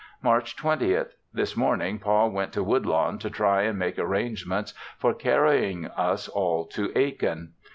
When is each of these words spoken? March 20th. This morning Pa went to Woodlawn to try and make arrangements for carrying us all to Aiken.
March 0.23 0.57
20th. 0.57 1.11
This 1.31 1.55
morning 1.55 1.99
Pa 1.99 2.25
went 2.25 2.51
to 2.53 2.63
Woodlawn 2.63 3.19
to 3.19 3.29
try 3.29 3.61
and 3.61 3.77
make 3.77 3.99
arrangements 3.99 4.73
for 4.97 5.13
carrying 5.13 5.85
us 5.89 6.27
all 6.27 6.65
to 6.69 6.91
Aiken. 6.97 7.53